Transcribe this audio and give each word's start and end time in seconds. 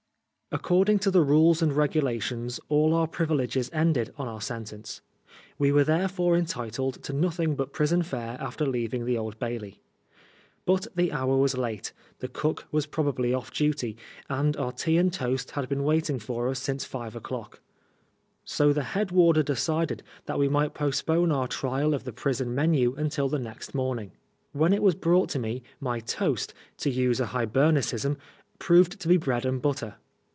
According 0.53 0.99
to 0.99 1.11
the 1.11 1.21
"rules 1.21 1.61
and 1.61 1.71
regulations," 1.71 2.59
all 2.67 2.93
our 2.93 3.07
privileges 3.07 3.69
ended 3.71 4.13
on 4.17 4.27
our 4.27 4.41
sentence. 4.41 4.99
We 5.57 5.71
were 5.71 5.85
therefore 5.85 6.35
entitled 6.35 7.01
to 7.03 7.13
nothing 7.13 7.55
but 7.55 7.71
prison 7.71 8.03
fare 8.03 8.35
after 8.37 8.65
leaving 8.65 9.05
the 9.05 9.17
Old 9.17 9.39
Bailey. 9.39 9.79
But 10.65 10.87
the 10.93 11.13
hour 11.13 11.37
was 11.37 11.57
late, 11.57 11.93
the 12.19 12.27
cook 12.27 12.67
was 12.69 12.85
pro 12.85 13.05
bably 13.13 13.33
off 13.33 13.53
duty, 13.53 13.95
and 14.29 14.57
our 14.57 14.73
tea 14.73 14.97
and 14.97 15.13
toast 15.13 15.51
had 15.51 15.69
been 15.69 15.85
waiting 15.85 16.19
for 16.19 16.49
us 16.49 16.59
since 16.59 16.83
five 16.83 17.15
o'clock; 17.15 17.61
so 18.43 18.73
the 18.73 18.83
head 18.83 19.09
warder 19.09 19.43
decided 19.43 20.03
108 20.25 20.25
PRISONER 20.25 20.25
FOR 20.25 20.25
BLASPHEMY. 20.25 20.25
that 20.25 20.39
we 20.39 20.49
might 20.49 20.73
postpone 20.73 21.31
our 21.31 21.47
trial 21.47 21.93
of 21.93 22.03
the 22.03 22.11
prison 22.11 22.49
memt^ 22.53 22.97
until 22.97 23.29
the 23.29 23.57
morning. 23.73 24.11
When 24.51 24.73
it 24.73 24.83
was 24.83 24.95
brought 24.95 25.29
to 25.29 25.39
me, 25.39 25.63
my 25.79 26.01
toast 26.01 26.53
(to 26.79 26.89
use 26.91 27.21
an 27.21 27.27
Hibernicism) 27.27 28.17
proved 28.59 28.99
to 28.99 29.07
be 29.07 29.15
bread 29.15 29.45
and 29.45 29.61
butter. 29.61 29.95